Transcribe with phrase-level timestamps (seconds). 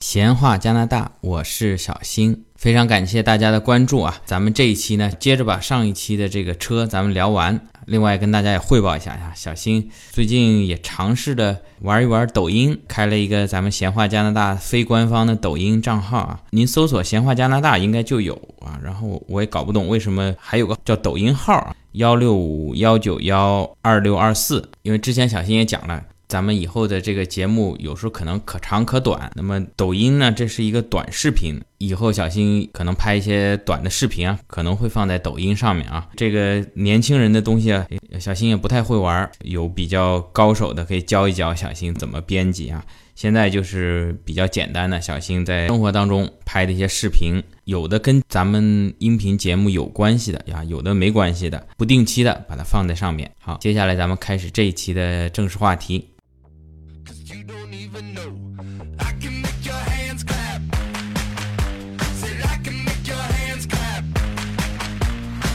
[0.00, 4.22] 闲话加拿大，我是小新，非常感谢大家的关注啊！
[4.24, 7.60] 咱们这一期呢，接着把上一期的这个车咱们聊完。
[7.86, 18.78] 另外跟大家也汇报一下呀，小新最近也尝试着玩一玩抖音，开了一个咱们闲话加拿大非官方的抖音账号啊，您搜索闲话加拿大应该就有啊。
[18.82, 26.02] 然后我也搞不懂为什么还有个叫抖音号啊，幺六五幺九幺二六二四，因为之前小新也讲了。
[26.28, 36.08] 咱们以后的这个节目有时候可能可长可短，那么抖音呢，这是一个短视频，以后小新可能拍一些短的视频啊，可能会放在抖音上面啊。
[36.16, 37.86] 这个年轻人的东西啊，
[38.18, 42.84] 小新也不太会玩，有比较高手的可以教一教小新怎么编辑啊。
[43.14, 53.30] 现在就是比较简单的，小新在生活当中拍的一些视频，有的跟咱们音频节目有关系的呀，有的没关系的，不定期的把它放在上面。
[53.40, 56.06] 好，接下来咱们开始这一期的正式话题。
[57.95, 58.37] Cause you don't even know.
[58.99, 60.61] I can make your hands clap.
[62.15, 64.03] Said I can make your hands clap.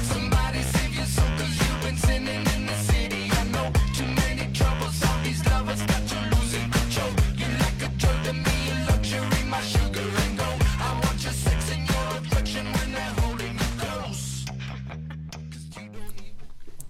[0.02, 3.30] Somebody save your soul cause you've been sinning in the city.
[3.32, 7.12] I know too many troubles, all these lovers got you losing control.
[7.36, 10.62] You like a drug to me, a luxury, my sugar and gold.
[10.80, 14.46] I want your sex and your affection when they're holding you close.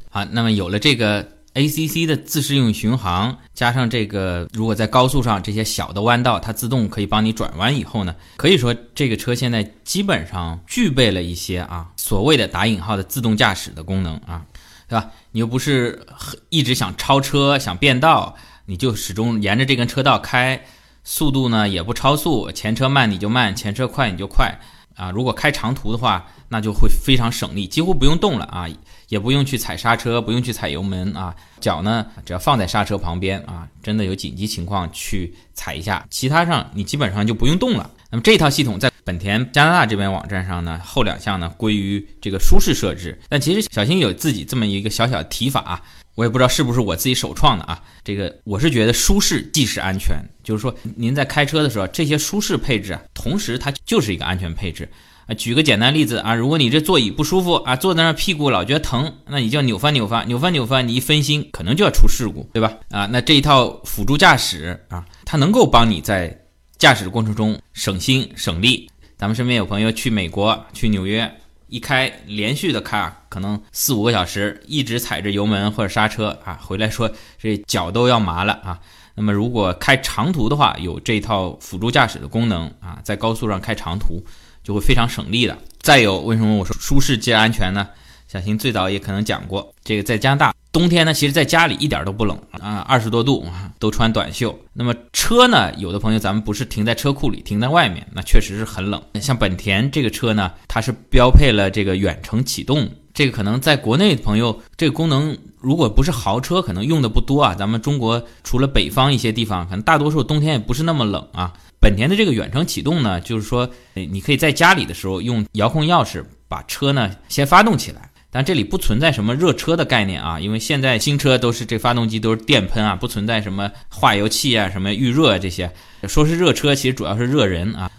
[0.10, 14.45] 好，那么有了这个 ACC 的自适应巡航，加上这个如果在高速上这些小的弯道，它自动可以帮你转弯以后呢，可以说这个车现在基本上具备了一些啊所谓的打引号的自动驾驶的功能啊，
[14.87, 15.09] 对吧？
[15.31, 16.05] 你又不是
[16.47, 18.33] 一直想超车、想变道，
[18.65, 20.63] 你就始终沿着这根车道开，
[21.03, 24.57] 速度呢也不超速，前车慢你就慢，前车快你就快
[24.95, 25.11] 啊。
[25.11, 28.67] 如果开长途的话，那就会非常省力，几乎不用动了啊。
[29.11, 37.91] 也不用去踩刹车，不用去踩油门啊，脚呢只要放在刹车旁边啊，真的有紧急情况去踩一下，其他上你基本上就不用动了。
[38.09, 45.81] 那么这套系统在本田加拿大这边网站上呢，后两项呢归于这个舒适设置，但其实小新有自己这么一个小小提法、啊，
[46.15, 47.83] 我也不知道是不是我自己首创的啊。
[48.05, 54.87] 这个我是觉得舒适即是安全，就是说您在开车的时候，这些舒适配置啊，同时它就是一个安全配置。
[55.27, 62.73] 啊，举个简单例子啊，如果你这座椅不舒服啊，坐在那儿屁股老觉得疼，那你就扭翻扭翻，扭翻扭翻，你一分心可能就要出事故，对吧？
[62.89, 66.35] 啊，那这一套辅助驾驶啊，它能够帮你在
[66.77, 68.89] 驾驶过程中省心省力。
[69.17, 71.31] 咱们身边有朋友去美国、去纽约，
[71.67, 78.79] 一开连续的开啊，可能四五个小时，一直踩着油门或者刹车啊，回来说这脚都要麻了啊。
[79.13, 84.19] 那么如果开长途的话，有这套辅助驾驶的功能啊，在高速上开长途。
[84.63, 85.57] 就会非常省力的。
[85.79, 87.87] 再有，为什么我说舒适即安全呢？
[88.27, 93.45] 小新最早也可能讲过，这个在加拿大冬天呢，其实在家里一点都不冷啊，二十多度，
[93.77, 94.57] 都穿短袖。
[94.71, 99.01] 那么车呢，有的朋友咱们不是停在车库里，停在外面，那确实是很冷。
[99.15, 107.53] 像本田这个车呢，它是标配了这个远程启动，这个可能在国内的朋友这个功能如果不是豪车，可能用的不多啊。
[107.53, 111.51] 咱们中国除了北方一些地方，可能大多数冬天也不是那么冷啊。
[111.81, 118.09] 本田的这个远程启动呢，就是说，你可以在家里的时候用遥控钥匙把车呢先发动起来。
[118.33, 125.69] 但这里不存在什么热车的概念啊，因为现在新车都是这发动机都是电喷啊，不存在什么化油器啊、什么预热啊这些。
[126.07, 127.91] 说是热车，其实主要是热人啊，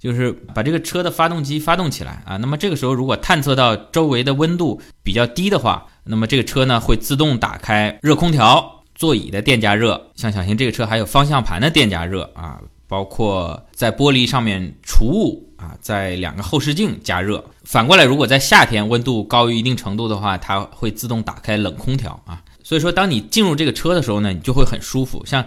[0.00, 2.36] 就是把这个车的发动机发动起来啊。
[2.38, 12.58] 那么这个时候，如果探测到周围的温度比较低的话，那么这个车呢会自动打开热空调、座椅的电加热，像小新这个车还有方向盘的电加热啊。
[12.88, 17.44] 包括在玻璃上面除雾啊，在两个后视镜加热。
[17.64, 22.42] 反过来，如果在夏天温度高于一定程度的话，它会自动打开冷空调啊。
[22.62, 25.24] 所以说，当你进入这个车的时候呢，你就会很舒服。
[25.24, 25.44] 像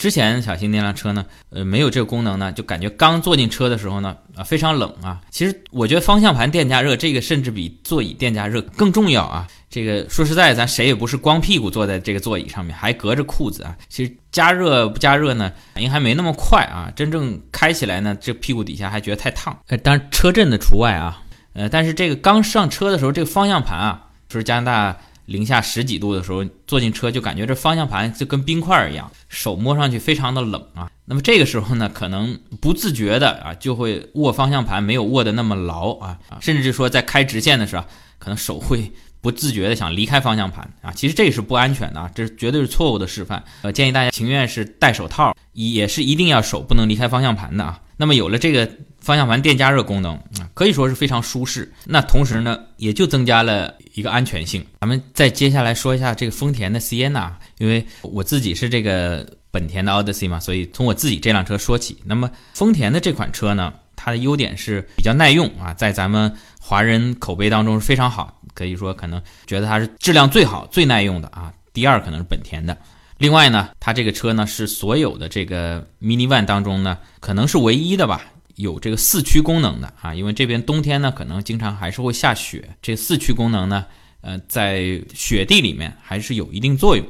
[0.00, 5.20] 之前小新那辆车呢，呃，没有这个功能呢，就感觉刚坐进车的时候呢，啊，非常冷啊。
[5.30, 9.46] 其实我觉得方向盘电加热这个甚至比座椅电加热更重要啊。
[9.68, 13.76] 这个说实在，咱谁也不是光屁股坐在这个座椅上面，还隔着裤子啊。
[13.90, 16.90] 其实加热不加热呢，反应还没那么快啊。
[16.96, 19.54] 真正开起来呢，这屁股底下还觉得太烫。
[19.66, 21.22] 呃，当然车震的除外啊。
[21.52, 24.98] 呃，但是这个刚上车的时候，这个方向盘啊，就是加拿大。
[25.30, 30.90] 零下十几度的时候，坐进车就感觉这方向盘就跟冰块一样，手摸上去非常的冷啊。
[31.04, 37.84] 那么这个时候呢，可能不自觉的啊，就会握方向盘没有握的那么牢啊，甚至说在开直线的时候，
[38.18, 38.90] 可能手会
[39.20, 43.44] 不自觉的想离开方向盘啊，其实这是不安全的啊，这是绝对是错误的示范。
[43.62, 47.80] 呃，建议大家情愿是戴手套，也是一定要手不能离开方向盘的啊。
[47.96, 48.68] 那么有了这个
[49.00, 51.72] 方向盘电加热功能啊，可以说是非常舒适。
[51.84, 54.64] 那同时呢，也就增加了一个安全性。
[54.80, 61.96] 咱们再接下来说一下这个丰田的 Sienna，因为我自己是这个本田的 Odyssey 嘛，所以从我自己这辆车说起。
[62.04, 71.52] 那么丰田的这款车呢，它的优点是比较耐用啊，在咱们华人口碑当中是非常好，可以说可能觉得它是质量最好、最耐用的啊。
[71.72, 72.76] 第二可能是本田的。
[73.18, 78.22] 另外呢，它这个车呢是所有的这个 Mini Van 当中呢，可能是唯一的吧，
[78.60, 80.14] 有这个四驱功能的啊。
[80.14, 83.84] 因为这边冬天呢，可能经常还是会下雪，这四驱功能呢，
[84.20, 87.04] 呃，在雪地里面还是有一定作用。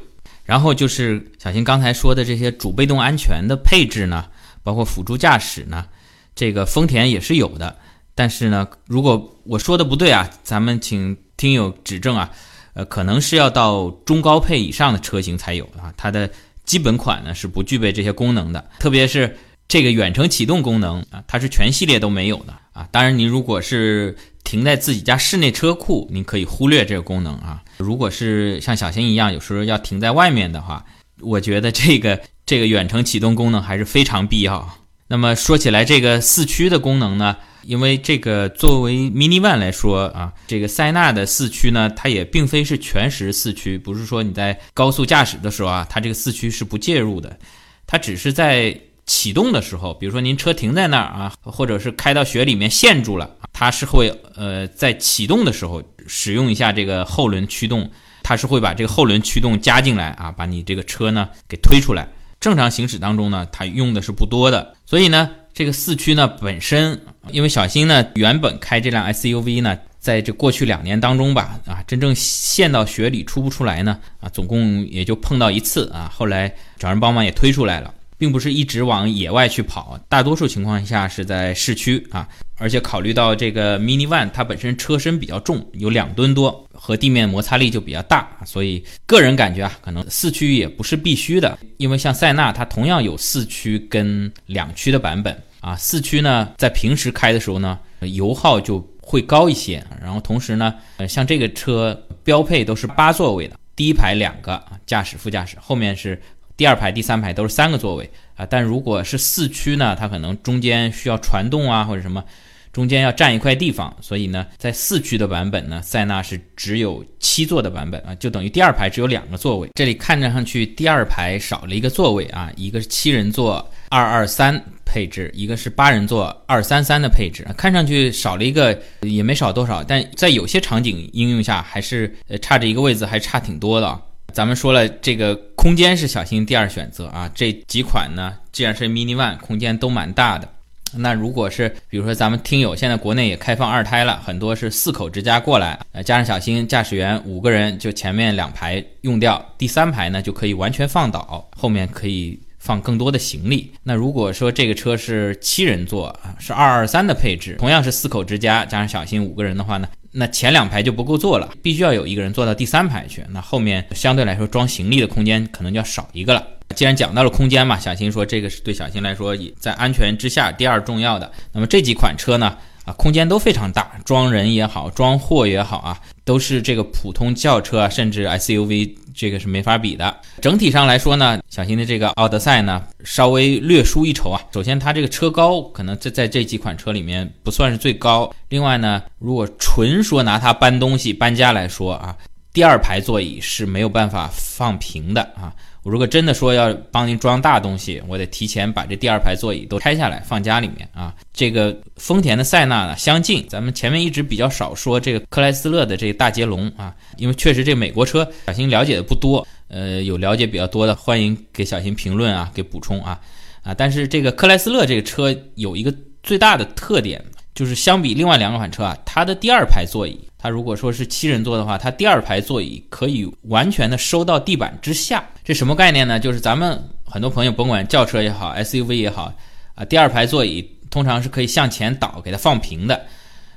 [0.44, 4.26] 然后就是小新刚才说的这些主被动安全的配置呢，
[4.62, 5.86] 包括辅助驾驶呢，
[6.34, 7.76] 这个丰田也是有的。
[8.14, 12.30] 但是呢，如果我说的不对啊，咱们请听友指正啊。
[12.72, 16.30] 呃，可能是要到中高配以上的车型才有啊，它的
[16.64, 19.36] 基本款呢是不具备这些功能的，特别是
[19.70, 22.88] 这个远程启动功能啊，它是全系列都没有的啊。
[22.90, 27.62] 当然，你如果是停在自己家室内车库，您可以忽略这个功能啊。
[27.78, 30.84] 如果是像小新一样，有时候要停在外面的话，
[31.20, 34.68] 我觉得这个 这个远程启动功能还是非常必要。
[35.06, 37.36] 那么说起来，这个四驱的功能呢？
[37.62, 47.38] 因为这个作为 Mini One 来说啊，这个塞纳的四驱呢，它也并非是全时四驱，不是说你在高速驾驶的时候啊，它这个四驱是不介入的，
[47.86, 48.76] 它只是在
[49.10, 57.90] 启动的时候，比如说您车停在那儿啊，或者是开到雪里面陷住了，它是会呃在启动的时候使用一下这个后轮驱动，
[58.22, 62.06] 它是会把这个后轮驱动加进来啊，把你这个车呢给推出来。
[62.38, 65.28] 正常行驶当中呢，它用的是不多的，所以呢。
[65.52, 66.98] 这个四驱呢，本身
[67.32, 82.28] 因为小新呢原本开这辆 SUV 呢，在这过去两年当中吧，啊，真正陷到雪里出不出来呢，啊，总共也就碰到一次啊，后来找人帮忙也推出来了，并不是一直往野外去跑，大多数情况下是在市区啊，
[82.58, 95.42] 而且考虑到这个 Mini One 它本身车身比较重，有两吨多，和地面摩擦力就比较大，所以个人感觉啊，可能四驱也不是必须的，因为像塞纳它同样有四驱跟两驱的版本。
[95.60, 99.84] 啊，四驱呢，在平时开的时候呢，油耗就会高一些。
[100.00, 100.74] 然后同时呢，
[101.06, 106.18] 像这个车标配都是八座位的，第一排两个，驾驶、副驾驶，后面是
[106.60, 108.44] 第二排、第三排都是三个座位啊。
[108.44, 112.22] 但如果是四驱呢，它可能中间需要传动啊，或者什么，
[112.70, 119.70] 中间要占一块地方，所以呢，在四驱的版本呢，塞纳是只有七座的版本啊，就等于第二排只有两个座位。
[119.74, 124.62] 这里看着上去第二排少了一个座位啊，一个是七人座二二三。
[124.92, 133.98] 配置一个是八人座二三三的配置啊，看上去少了一个也没少多少，但在有些场景应用下还是呃差着一个位子，还差挺多的。
[134.32, 137.30] 咱们说了，这个空间是小新第二选择啊。
[137.34, 140.48] 这几款呢，既然是 Mini One，空间都蛮大的。
[140.94, 152.40] 那如果是比如说咱们听友现在国内也开放二胎了，很多是四口之家过来，呃加上小新驾驶员五个人，就前面两排用掉，第三排呢就可以完全放倒，后面可以。
[152.62, 153.72] 放更多的行李。
[153.84, 163.24] 那如果说这个车是七人座啊，是二二三的配置，同样是四口之家，加上小新五个人的话呢，那前两排就不够坐了，必须要有一个人坐到第三排去。
[163.30, 166.44] 那后面相对来说装行李的空间可能就要少一个了。
[166.74, 171.30] 既然讲到了空间嘛，小新说这个是对小新来说也在安全之下第二重要的。
[171.52, 172.56] 那么这几款车呢？
[172.86, 176.00] 啊，空间都非常大，装人也好，装货也好啊，
[176.30, 180.16] 都是这个普通轿车啊甚至 SUV 这个是没法比的。
[180.40, 184.40] 整体上来说呢，小新的这个奥德赛呢，稍微略输一筹啊。
[184.54, 188.32] 首先，它这个车高可能在在这几款车里面不算是最高。
[188.48, 192.16] 另外呢，如果纯说拿它搬东西搬家来说啊，
[192.52, 195.52] 第二排座椅是没有办法放平的啊。
[195.82, 201.14] 我如果真的说要帮您装大东西，我得提前把这第二排座椅都拆下来放家里面啊。
[201.32, 213.18] 这个丰田的塞纳呢相近，咱们前面一直比较少说这个克莱斯勒的这个大捷龙啊，因为确实这美国车小新了解的不多，呃，有了解比较多的欢迎给小新评论啊，给补充啊
[213.62, 213.72] 啊。
[213.72, 217.24] 但是这个克莱斯勒这个车有一个最大的特点，
[217.60, 220.18] 就是相比另外两款车啊，它的第二排座椅。
[220.38, 226.18] 它如果说是七人座的话，它第二排座椅可以完全的收到地板之下，这什么概念呢？
[226.18, 229.30] 就是咱们很多朋友甭管轿车也好，SUV 也好，
[229.74, 232.98] 啊，第二排座椅通常是可以向前倒，给它放平的。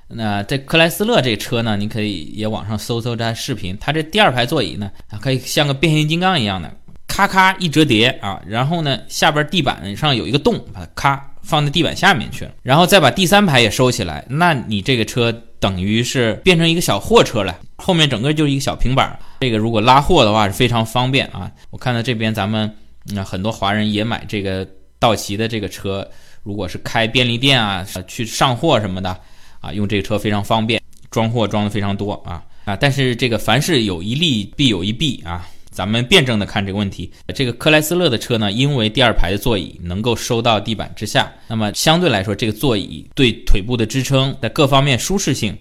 [0.10, 4.92] 那这克莱斯勒这车呢，你可以也网上搜搜它视频，它这第二排座椅呢，
[5.22, 6.70] 可以像个变形金刚一样的，
[7.14, 15.32] 咔咔一折叠啊，然后呢下边地板上有一个洞，把它咔放在地板下面去了，然后再把第三排也收起来，那你这个车。
[15.64, 19.18] 等于是变成一个小货车了，后面整个就是一个小平板。
[19.40, 21.50] 这个如果拉货的话是非常方便啊。
[21.70, 22.70] 我看到这边咱们
[23.06, 24.68] 那很多华人也买这个
[25.00, 26.06] 道奇的这个车，
[26.44, 29.18] 如果是开便利店啊，去上货什么的
[29.62, 32.76] 啊，用这个车非常方便，装货装的非常多啊啊。
[32.76, 35.48] 但是这个凡事有一利必有一弊啊。
[35.74, 45.58] 咱们辩证的看这个问题，这个克莱斯勒的车呢，因为第二排的座椅能够收到地板之下，那么相对来说，这个座椅对腿部的支撑在各方面舒适性，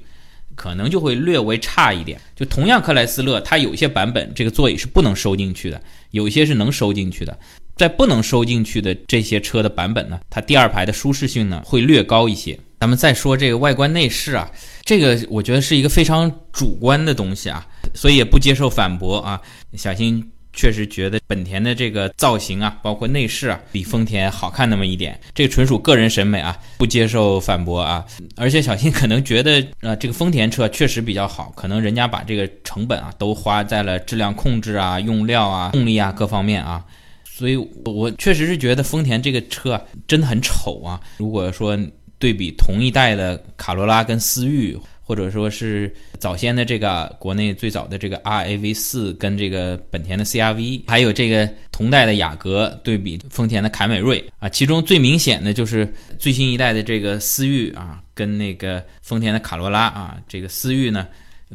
[0.55, 2.21] 可能就会略微差一点。
[2.37, 7.39] 就同样克莱斯勒，它有些版本这个座椅是不能收进去的，有些是能收进去的。
[7.75, 12.59] 在不能收进去的这些车的版本呢，它第二排的舒适性呢会略高一些。
[12.83, 14.51] 咱们再说这个外观内饰啊，
[14.85, 17.65] 这个我觉得是一个非常主观的东西啊。
[17.95, 19.41] 所以也不接受反驳啊！
[19.75, 20.21] 小新
[20.53, 25.17] 确实觉得本田的这个造型啊，包括内饰啊，比丰田好看那么一点。
[25.33, 28.05] 这个纯属个人审美啊，不接受反驳啊！
[28.35, 36.85] 而且小新可能觉得，呃，这个丰田车确实比较好，可能人家把这个成本啊都花在了质量控制啊、用料啊、动力啊各方面啊。
[37.25, 41.01] 所以我确实是觉得丰田这个车真的很丑啊！
[41.19, 41.79] 如果说
[42.23, 44.79] 对比同一代的卡罗拉跟思域。
[45.05, 61.07] 或者说是早先的这个国内最早的这个 RAV 四跟这个本田的 CRV，还有这个同代的雅阁对比丰田的凯美瑞啊，其中最明显的就是最新一代的这个思域啊，跟那个丰田的卡罗拉啊，这个思域呢，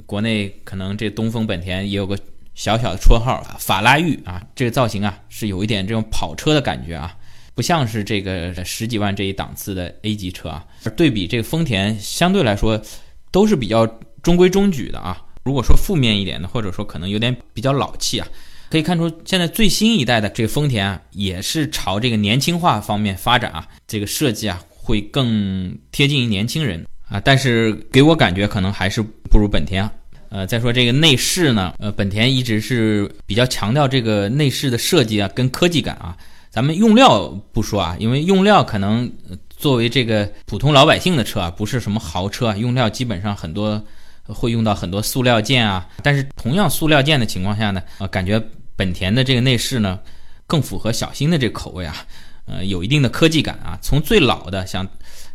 [0.05, 2.19] 国内可能这东风本田也有个
[2.53, 7.16] 小小的绰号法拉域啊，这个造型啊是有一点这种跑车的感觉啊，
[7.57, 10.63] 不像是这个十几万这一档次的 A 级车啊，
[10.95, 12.81] 对比这个丰田相对来说。
[13.29, 13.85] 都是比较
[14.23, 15.21] 中规中矩的啊。
[15.43, 18.27] 如果说负面一点的，或者说可能有点比较老气啊，
[18.71, 23.67] 可以看出现在最新一代的这个丰田啊，也是朝这个年轻化方面发展啊。
[23.85, 27.19] 这个设计啊，会更贴近于年轻人啊。
[27.19, 29.91] 但是给我感觉可能还是不如本田啊。
[30.29, 36.17] 呃，再说这个内饰呢，呃，本田一直是比较强调这个内饰的设计啊，跟科技感啊。
[36.49, 39.11] 咱们用料不说啊，因为用料可能。
[39.59, 43.83] 作为这个普通老百姓的车啊，不是什么豪车啊，用料基本上很多
[44.27, 45.89] 会用到很多塑料件啊。
[46.03, 48.39] 但是同样塑料件的情况下呢，啊，感觉
[48.75, 49.99] 本田的这个内饰呢
[50.45, 51.95] 更符合小新的这口味啊，
[52.45, 53.79] 呃，有一定的科技感啊。
[53.81, 54.87] 从最老的像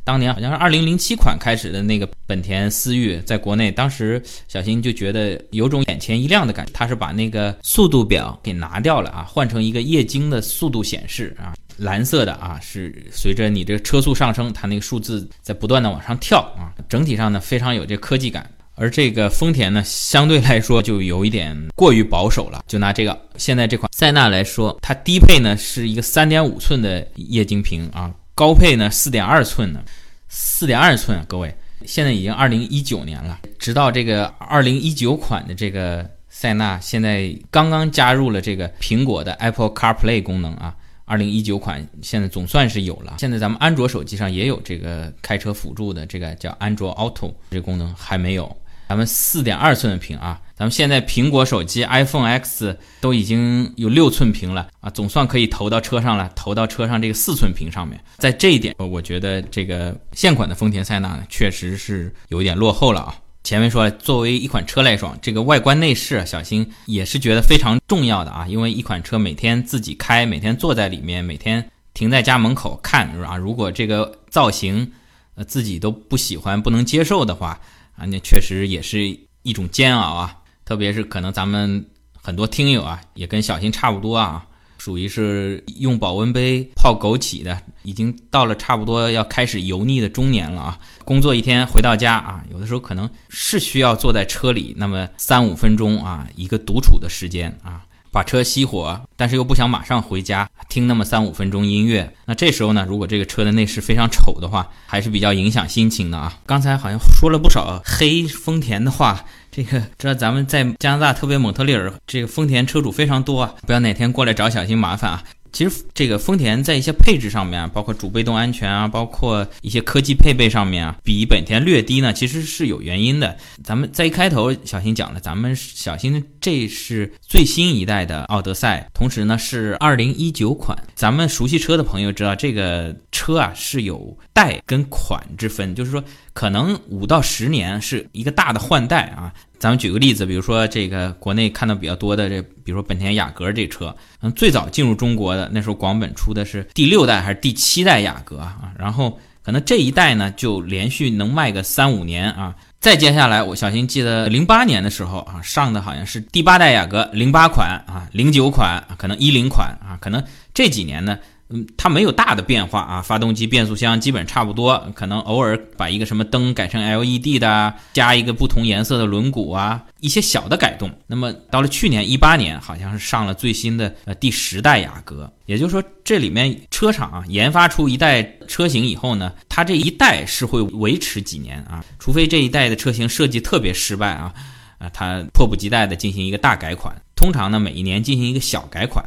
[0.04, 11.54] 当年好像是二零零七款开始的那个本田思域，在国内当时小新就觉得有种眼前一亮的感觉，他是把那个速度表给拿掉了啊，换成一个液晶的速度显示啊。
[11.78, 16.70] 蓝色的啊，是随着你这个车速上升，它那个数字在不断的往上跳啊。
[16.88, 18.48] 整体上呢，非常有这科技感。
[18.74, 22.62] 而这个丰田呢，相对来说就有一点过于保守了。
[22.66, 29.84] 就拿这个现在这款塞纳来说，它低配呢是一个三点五寸的液晶屏啊，高配呢四点二寸的，
[30.28, 31.24] 四点二寸。
[31.28, 31.54] 各位，
[31.86, 40.74] 现在已经二零一九年了，直到这个二零一九款的这个塞纳，现在刚刚加入了这个苹果的 Apple CarPlay 功能啊。
[41.04, 48.56] 二零一九款现在总算是有了，现在咱们安卓手机上也有这个开车辅助的这个叫安卓 Auto 这功能还没有。
[48.88, 58.00] 咱们四点二寸的屏啊，咱们现在苹果手机 iPhone X 都已经有六寸屏了啊，总算可以投到车上了，投到车上这个四寸屏上面。
[58.18, 63.12] 在这一点，我觉得这个现款的丰田塞纳，确实是有点落后了啊。
[63.42, 68.46] 前面说了，作为一款车来说，这个外观内饰，小新也是觉得非常重要的啊。
[68.46, 74.92] 因为一款车每天自己开，每天坐在里面，每天停在家门口看，啊，如果这个造型，
[75.34, 77.60] 呃，自己都不喜欢、不能接受的话，
[77.96, 80.38] 啊，那确实也是一种煎熬啊。
[80.64, 81.84] 特别是可能咱们
[82.20, 84.46] 很多听友啊，也跟小新差不多啊。
[84.78, 90.78] 属于是用保温杯泡枸杞的，已经到了差不多要开始油腻的中年了啊！
[91.04, 102.12] 工作一天回到家啊，有的时候可能是需要坐在车里那么三五分钟啊，一个独处的时间啊，把车熄火，但是又不想马上回家听那么三五分钟音乐。
[102.24, 106.36] 那这时候呢，如果这个车的内饰非常丑的话，还是比较影响心情的啊！
[106.44, 109.24] 刚才好像说了不少黑丰田的话。
[109.54, 115.22] 这个知道咱们在加拿大，特别蒙特利尔，这个丰田车主非常多啊，不要哪天过来找小新麻烦啊。
[115.52, 123.36] 其实这个丰田在一些配置上面，包括主被动安全啊，包括一些科技配备上面啊，比本田略低呢，其实是有原因的。
[123.62, 130.76] 咱们在一开头小新讲了，咱们小新这是最新一代的奥德赛，同时呢是二零一九款。
[130.94, 139.32] 咱们熟悉车的朋友知道，这个车啊是有代跟款之分，就是说可能五到十年是一个大的换代啊。
[139.62, 148.72] 咱们举个例子，比如说这个国内看到比较多的这，比如说本田雅阁这车，嗯，最早进入中国的那时候广本出的是第六代还是第七代雅阁啊？
[148.76, 160.20] 然后可能这一代呢就连续能卖个三五年啊，再接下来，我小心记得零八年的时候啊，上的好像是第八代雅阁零八款啊、零九款，可能一零款啊，可能
[160.52, 161.16] 这几年呢。
[161.52, 170.90] 嗯，它没有大的变化啊，发动机、变速箱基本差不多，可能偶尔把一个什么灯改成 LED 的，加一个不同颜色的轮毂啊，一些小的改动。
[171.06, 184.32] 那么到了去年一八年，好像是上了最新的呃第十代雅阁，也就是说这里面车厂啊研发出一代车型以后呢，它这一代是会维持几年啊，除非这一代的车型设计特别失败啊，
[184.78, 189.04] 啊，它迫不及待的进行一个大改款，通常呢每一年进行一个小改款。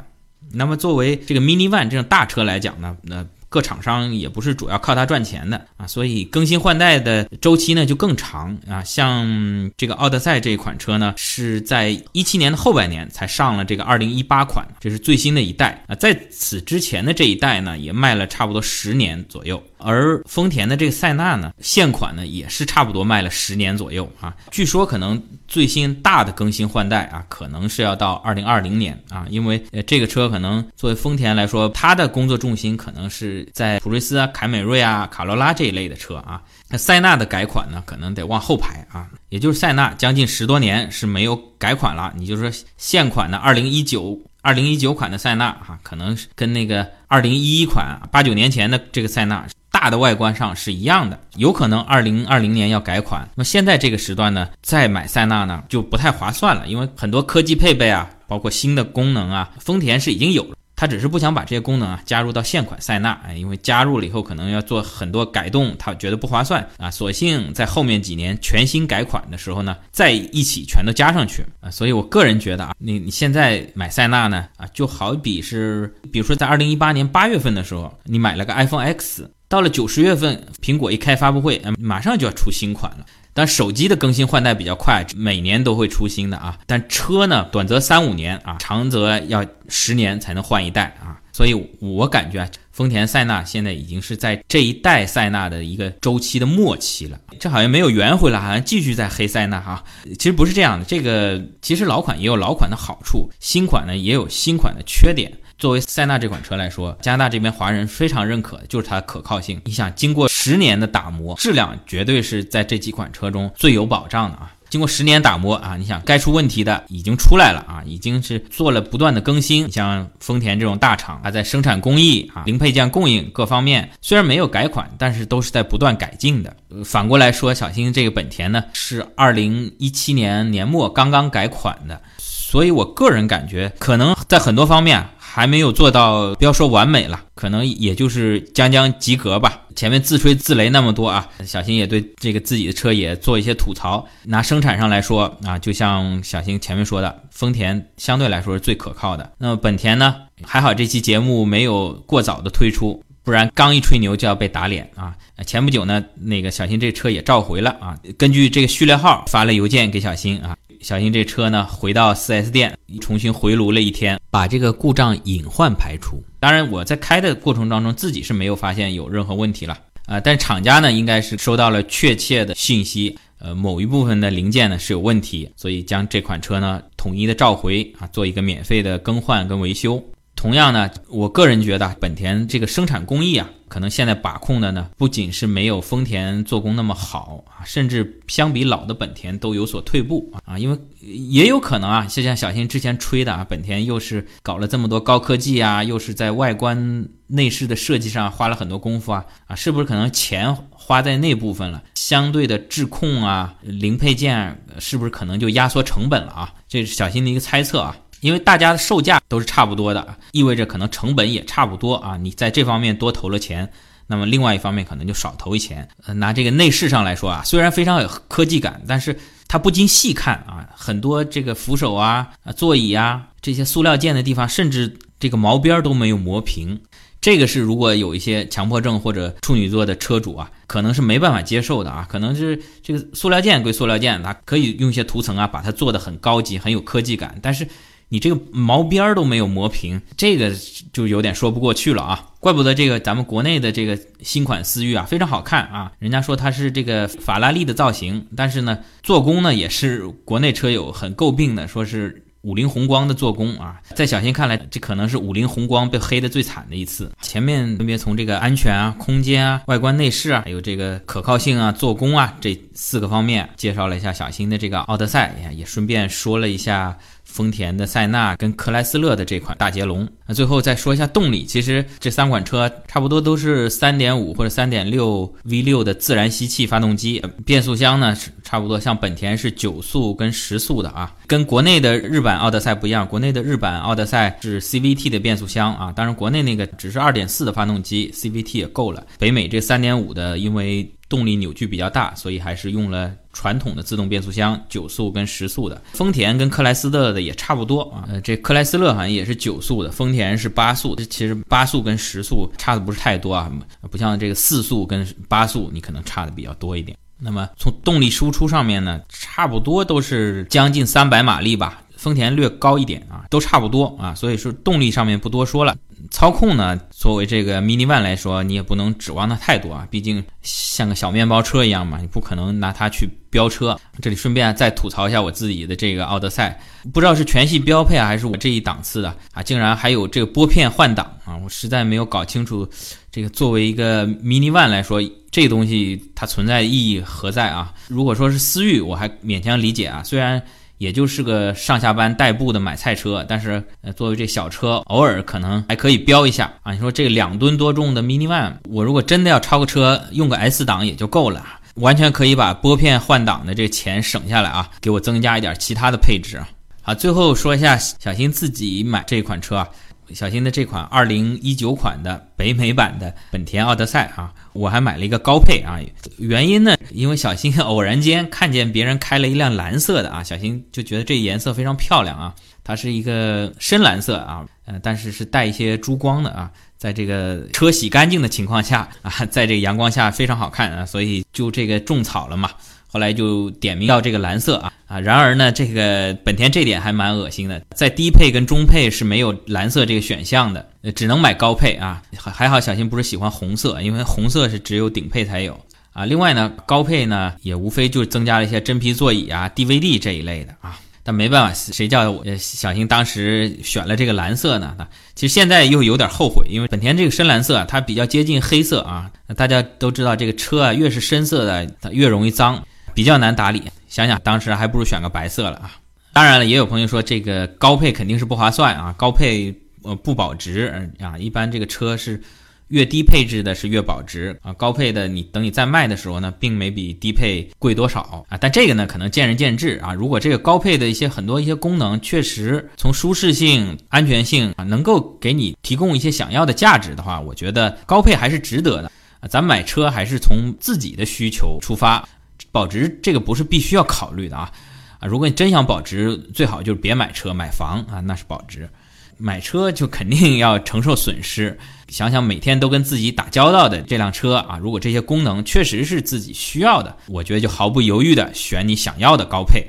[0.55, 8.83] 那么作为这个 Mini One 这种大车来讲呢，那各厂商也不是主要靠它赚钱的啊，所以更新换代的周期呢就更长啊。
[8.83, 15.95] 像这个奥德赛这一款车呢，是在一七年的后半年才上了这个二零一八款，这是最新的一代啊。
[15.95, 19.61] 在此之前的这一代呢，也卖了差不多十年左右。
[19.85, 24.35] 而丰田的这个塞纳呢，现款呢也是差不多卖了十年左右啊。
[24.49, 36.41] 据说可能最新大的更新换代啊，可能是要到二零二零年啊，因为呃这个车可能作为丰田来说，它的工作重心可能是在普锐斯啊、凯美瑞啊、卡罗拉这一类的车啊。
[36.67, 42.11] 那塞纳的改款呢，可能得往后排啊，也就是塞纳将近十多年是没有改款了。
[42.17, 44.19] 你就说现款的二零一九。
[44.41, 49.43] 二零一九款的塞纳哈，可能是跟那个二零一一款八九年前的这个塞纳
[49.75, 53.27] 大的外观上是一样的，有可能二零二零年要改款。
[53.35, 60.55] 那么现在这个时段呢，再买塞纳呢就不太划算了，因为很多科技配备啊，包括新的功能啊，丰田是已经有了。
[60.77, 71.69] 他只是不想把这些功能啊加入到现款塞纳，哎，因为加入了以后可能要做很多改动，他觉得不划算啊，索性在后面几年全新改款的时候呢，再一起全都加上去啊。
[71.71, 83.05] 所以我个人觉得啊，你你现在买塞纳呢啊，就好比是，比如说在二零一八年八月份的时候，你买了个 iPhone X，到了九十月份，苹果一开发布会，马上就要出新款了。
[83.33, 86.57] 但手机的更新换代比较快，每年都会出新的啊。
[86.65, 91.19] 但车呢，短则三五年啊，长则要十年才能换一代啊。
[91.33, 97.19] 所以我感觉啊，丰田塞纳现在已经是在这一代塞纳的一个周期的末期了。
[97.37, 99.83] 这好像没有圆回来，好像继续在黑塞纳哈。
[100.17, 105.29] 其实不是这样的，这个其实老款也有老款的好处，新款呢也有新款的缺点。
[105.57, 109.61] 作为塞纳这款车来说，加拿大这边华人非常认可的就是它的可靠性。
[109.63, 114.51] 你想，经过十年的打磨，质量绝对是在这几款车中最有保障的啊！
[114.69, 119.67] 经过十年打磨啊，你想该出问题的已经出来了啊，已经是做了不断的更新。
[119.67, 126.53] 你像丰田这种大厂，它在生产工艺啊、零配件供应各方面虽然没有改款，但是都是在不断改进的。
[126.83, 135.07] 反过来说，小新这个本田呢，是二零一七年年末刚刚改款的，所以我个人感觉，可能在很多方面。
[135.35, 139.63] 还没有做到，不要说完美了，可能也就是将将及格吧。
[139.75, 144.07] 前面自吹自擂那么多啊，小新也对这个自己的车也做一些吐槽。
[144.23, 149.29] 拿生产上来说啊，就像小新前面说的，丰田相对来说是最可靠的。
[149.37, 155.13] 那么本田呢，还好这期节目没有过早的推出，不然刚一吹牛就要被打脸啊。
[155.45, 160.55] 前不久呢，那个小新这车也召回了啊，根据这个序列号发了邮件给小新啊。
[160.85, 166.23] 小新这车呢，回到 4S 店重新回炉了一天，把这个故障隐患排除。
[166.39, 170.19] 当然，我在开的过程当中自己是没有发现有任何问题了啊。
[170.19, 179.99] 但厂家呢，应该是收到了确切的信息，呃，某一部分的零件呢是有问题，所以将这款车呢统一的召回啊，做一个免费的更换跟维修。
[180.35, 190.59] 同样呢，我个人觉得本田这个生产工艺啊，可能现在把控的呢，不仅是没有丰田做工那么好啊，甚至相比老的本田都有所退步啊。
[190.59, 206.53] 因为也有可能啊，就像小新之前吹的啊，本田又是搞了这么多高科技啊，又是在外观内饰的设计上花了很多功夫啊啊，是不是可能钱花在那部分了，相对的质控啊、零配件是不是可能就压缩成本了啊？
[206.67, 207.95] 这是小新的一个猜测啊。
[208.21, 212.17] 因为大家的售价都是差不多的，意味着可能成本也差不多啊。
[212.17, 213.69] 你在这方面多投了钱，
[214.07, 215.87] 那么另外一方面可能就少投一钱。
[216.05, 219.15] 呃拿这个内饰上来说啊，虽然非常有科技感，但是
[219.47, 226.79] 它不经细看啊，很多这个扶手啊、座椅啊这些塑料件的地方，甚至这个毛边都没有磨平。
[227.21, 232.07] 这个是如果有一些强迫症或者处女座的车主啊，可能是没办法接受的啊。
[232.09, 237.67] 可能是这个塑料件归塑料件，它可以用一些涂层啊把它做的很高级、很有科技感，但是。
[238.09, 240.53] 你这个毛边儿都没有磨平，这个
[240.93, 242.29] 就有点说不过去了啊！
[242.39, 253.81] 怪不得这个咱们国内的这个新款思域啊非常好看啊，人家说它是这个法拉利的造型，但是呢，做工呢也是国内车友很诟病的，说是五菱宏光的做工啊。
[253.95, 257.11] 在小新看来，这可能是五菱宏光被黑的最惨的一次。
[257.21, 266.95] 前面分别从这个安全啊、空间啊、外观内饰啊，还有这个可靠性啊、做工啊这四个方面介绍了一下小新的这个奥德赛，也顺便说了一下。
[267.35, 271.43] 丰田的塞纳跟克莱斯勒的这款大捷龙，那最后再说一下动力。
[271.43, 281.13] 其实这三款车差不多都是3.5或者3.6 V6 的自然吸气发动机，变速箱呢是差不多像本田是九速跟十速的啊。
[281.27, 289.05] 跟国内的日版奥德赛不一样，国内的日版奥德赛是 CVT 的变速箱啊，当然国内那个只是2.4的发动机，CVT 也够了。
[289.19, 293.11] 北美这3.5的因为动力扭矩比较大，所以还是用了。
[293.35, 298.05] 传统的自动变速箱，九速跟十速的，丰田跟克莱斯勒的也差不多啊。
[298.07, 300.95] 呃，这克莱斯勒好像也是九速的，丰田是八速。
[300.95, 303.51] 这其实八速跟十速差的不是太多啊，
[303.91, 306.97] 不像这个四速跟八速，你可能差的比较多一点。
[307.19, 311.81] 那么从动力输出上面呢，差不多都是将近三百马力吧。
[312.05, 315.75] 丰田略高一点啊，都差不多啊，所以说动力上面不多说了。
[316.11, 323.75] 操控呢，作为这个 Mini One 来说，你也不能指望它太多啊，毕竟像个小面包车一样嘛，你不可能拿它去飙车。
[324.03, 326.61] 这里顺便再吐槽一下我自己的这个奥德赛，
[326.93, 332.69] 不知道是全系标配啊，还是我这一档次的啊，竟然还有这个拨片换挡啊，我实在没有搞清楚，
[333.11, 337.73] 这个作为一个 Mini One 来说，这东西它存在意义何在啊？
[337.87, 340.39] 如果说是思域，我还勉强理解啊，虽然。
[340.77, 346.73] 也就是个上下班代步的买菜车，但是呃，作为这小车，偶尔可能还可以飙一下啊。
[346.73, 356.47] 你说这两吨多重的 Mini Van，我如果真的要超个车，用个 S 档也就够了，完全可以把拨片换挡的这钱省下来啊，给我增加一点其他的配置啊。
[356.81, 359.67] 好，最后说一下小新自己买这款车啊。
[360.13, 365.79] 小新的这款二零一九款的北美版的本田奥德赛啊，我还买了一个高配啊。
[366.17, 372.35] 原因呢，因为小新 偶然间看见别人开了一辆蓝色的啊，小新就觉得这颜色非常漂亮啊。
[372.63, 382.49] 它是一个深蓝色啊，呃，但是是带一些珠光的啊，在这个车洗干净的情况下啊，在这个阳光下非常好看啊，所以就这个种草了嘛。
[382.87, 384.99] 后来就点名要这个蓝色啊啊！
[384.99, 392.01] 然而呢，这个本田这点还蛮恶心的，在低配跟中配是没有蓝色这个选项的，只能买高配啊。
[392.17, 395.59] 还还好，小新不是喜欢红色，因为红色是只有顶配才有
[395.93, 396.05] 啊。
[396.05, 400.79] 另外呢，高配呢也无非就是增加了一些真皮座椅啊、DVD 这一类的啊。
[401.07, 404.75] 但没办法，谁叫我小新当时选了这个蓝色呢？
[404.79, 409.09] 啊其实现在又有点后悔，因为本田这个深蓝色啊它比较接近黑色啊。
[409.35, 412.63] 大家都知道，这个车啊越是深色的，它越容易脏。
[412.95, 415.77] 比较难打理，想想当时还不如选个白色了啊！
[416.13, 419.53] 当然了，也有朋友说这个高配肯定是不划算啊，高配
[419.83, 421.17] 呃不保值啊。
[421.19, 422.23] 一般这个车是
[422.69, 428.37] 越低配置的是越保值啊，高配的你等你再卖的时候呢，并没比低配贵多少啊。
[428.37, 429.93] 但这个呢，可能见仁见智啊。
[429.93, 439.27] 如果这个高配的一些很多一些功能确实从舒适性、安全性啊，能够给你提供一些想要的价值的话，我觉得高配还是值得的啊。
[439.27, 442.07] 咱买车还是从自己的需求出发。
[442.51, 444.51] 保值这个不是必须要考虑的啊，
[444.99, 448.69] 啊，如果你真想保值，最好就是别买车买房啊，那是保值。
[449.17, 451.57] 买车就肯定要承受损失。
[451.87, 459.67] 想想每天都跟自己打交道的这辆车啊，如果这些功能确实是自己需要的，我觉得就毫不犹豫的选你想要的高配。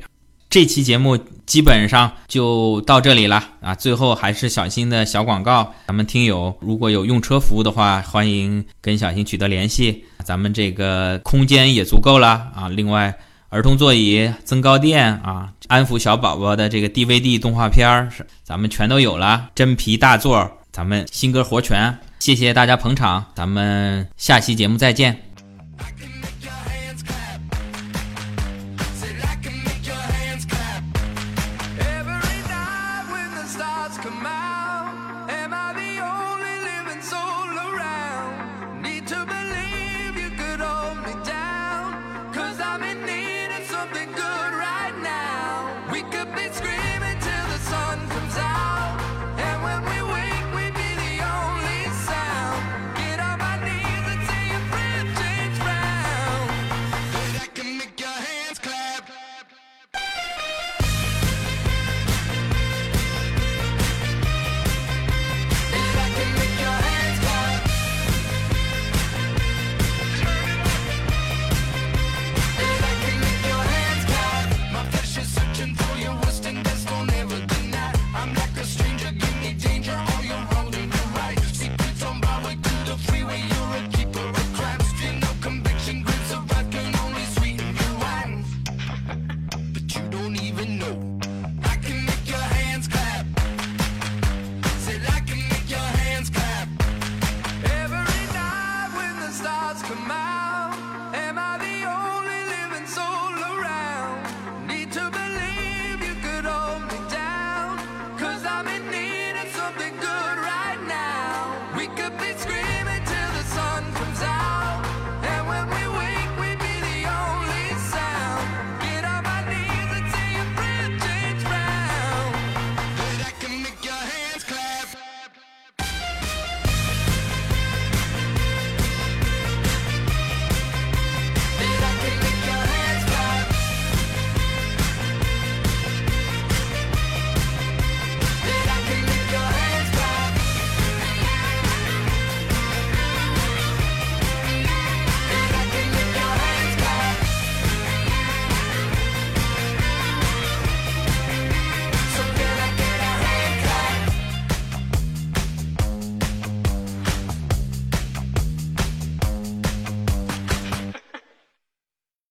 [0.48, 3.74] 这期节目基本上就到这里了啊！
[3.74, 10.04] 最后还是小新的小广告，咱们听友如果有用车服务的话，欢迎跟小新取得联系。
[10.26, 12.68] 咱们这个空间也足够了啊！
[12.68, 13.16] 另外，
[13.48, 18.10] 儿童座椅、增高垫啊，安抚小宝宝的这个 DVD 动画片儿，
[18.42, 19.50] 咱们全都有了。
[19.54, 21.96] 真皮大座，咱们新歌活全。
[22.18, 25.25] 谢谢大家捧场，咱们下期节目再见。